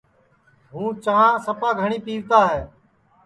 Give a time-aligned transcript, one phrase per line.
[0.71, 2.61] ہوں چاں سپا گھٹؔی پیوتا ہے